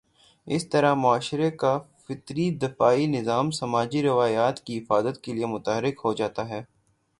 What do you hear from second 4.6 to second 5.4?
کی حفاظت کے